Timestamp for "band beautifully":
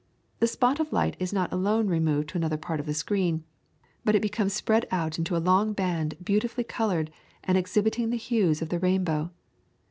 5.73-6.63